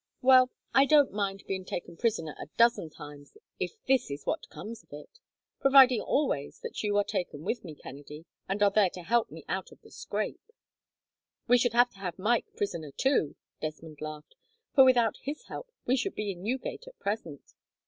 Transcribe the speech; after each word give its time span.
Well, 0.23 0.49
I 0.73 0.87
don't 0.87 1.13
mind 1.13 1.43
being 1.45 1.63
taken 1.63 1.95
prisoner 1.95 2.33
a 2.39 2.47
dozen 2.57 2.89
times 2.89 3.37
if 3.59 3.73
this 3.87 4.09
is 4.09 4.25
what 4.25 4.49
comes 4.49 4.81
of 4.81 4.89
it, 4.93 5.19
providing 5.59 6.01
always 6.01 6.59
that 6.61 6.81
you 6.81 6.97
are 6.97 7.03
taken 7.03 7.43
with 7.43 7.63
me, 7.63 7.75
Kennedy, 7.75 8.25
and 8.49 8.63
are 8.63 8.71
there 8.71 8.89
to 8.95 9.03
help 9.03 9.29
me 9.29 9.45
out 9.47 9.71
of 9.71 9.79
the 9.83 9.91
scrape." 9.91 10.51
"We 11.47 11.59
should 11.59 11.73
have 11.73 11.91
to 11.91 11.99
have 11.99 12.17
Mike 12.17 12.47
prisoner, 12.55 12.91
too," 12.91 13.35
Desmond 13.61 14.01
laughed, 14.01 14.33
"for 14.73 14.83
without 14.83 15.17
his 15.17 15.43
help 15.43 15.69
we 15.85 15.95
should 15.95 16.15
be 16.15 16.31
in 16.31 16.41
Newgate 16.41 16.87
at 16.87 16.97
present." 16.97 17.53